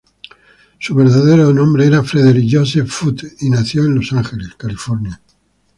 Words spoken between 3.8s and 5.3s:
en Los Ángeles, California.